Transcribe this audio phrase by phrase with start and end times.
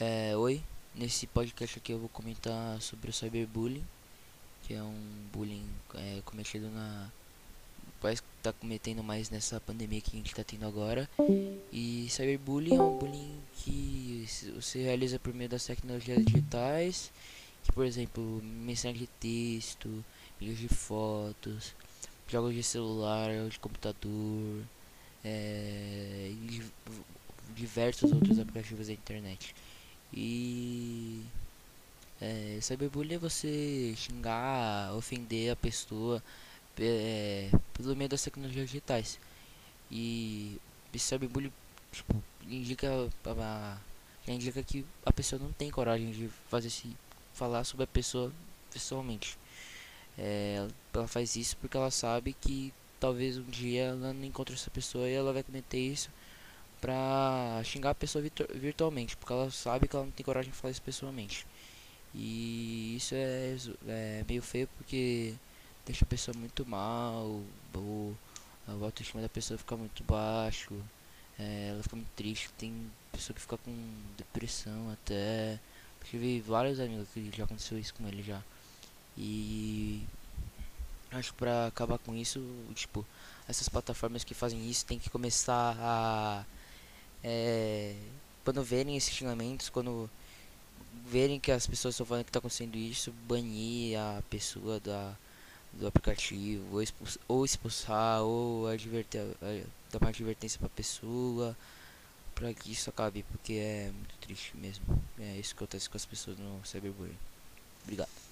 [0.00, 0.60] É, oi,
[0.92, 3.84] nesse podcast aqui eu vou comentar sobre o cyberbullying,
[4.64, 5.00] que é um
[5.32, 7.12] bullying é, cometido na.
[8.00, 11.08] Parece que tá cometendo mais nessa pandemia que a gente tá tendo agora.
[11.72, 14.26] E cyberbullying é um bullying que
[14.56, 17.12] você realiza por meio das tecnologias digitais,
[17.62, 20.04] que por exemplo, mensagem de texto,
[20.40, 21.72] vídeos de fotos,
[22.26, 24.64] jogos de celular, de computador,
[25.24, 26.32] é,
[27.54, 29.54] diversos outros aplicativos da internet.
[30.16, 31.24] E
[32.20, 36.22] é, cyberbullying é você xingar, ofender a pessoa
[36.78, 39.18] é, pelo meio das tecnologias digitais.
[39.90, 40.60] E
[40.96, 41.52] cyberbullying
[41.90, 42.88] tipo, indica,
[44.28, 46.96] indica que a pessoa não tem coragem de fazer se
[47.32, 48.32] falar sobre a pessoa
[48.72, 49.36] pessoalmente.
[50.16, 54.70] É, ela faz isso porque ela sabe que talvez um dia ela não encontre essa
[54.70, 56.08] pessoa e ela vai cometer isso
[56.84, 60.56] pra xingar a pessoa virtu virtualmente, porque ela sabe que ela não tem coragem de
[60.58, 61.46] falar isso pessoalmente.
[62.14, 63.56] E isso é,
[63.88, 65.32] é meio feio porque
[65.86, 67.40] deixa a pessoa muito mal,
[67.72, 68.14] ou
[68.68, 70.74] a autoestima da pessoa fica muito baixo,
[71.38, 73.72] é, ela fica muito triste, tem pessoa que fica com
[74.18, 75.58] depressão até.
[76.10, 78.42] Tive vários amigos que já aconteceu isso com ele já.
[79.16, 80.02] E
[81.10, 82.44] acho que pra acabar com isso,
[82.74, 83.06] tipo,
[83.48, 86.44] essas plataformas que fazem isso tem que começar a
[87.24, 87.94] é,
[88.44, 90.10] quando verem esses xingamentos, quando
[91.06, 95.16] verem que as pessoas estão falando que está acontecendo isso, banir a pessoa da,
[95.72, 99.24] do aplicativo, ou expulsar, ou, expulsar, ou adverter,
[99.90, 101.56] dar uma advertência para a pessoa,
[102.34, 104.84] para que isso acabe, porque é muito triste mesmo.
[105.18, 107.16] É isso que acontece com as pessoas no cyberbullying.
[107.84, 108.23] Obrigado.